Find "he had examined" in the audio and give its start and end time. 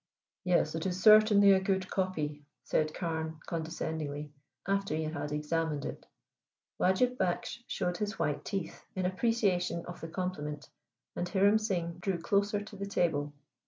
4.95-5.85